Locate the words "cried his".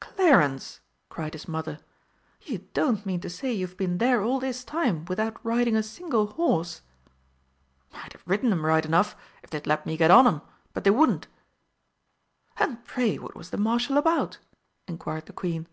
1.08-1.48